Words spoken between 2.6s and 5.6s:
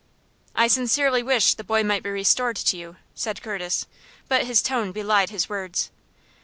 you," said Curtis; but his tone belied his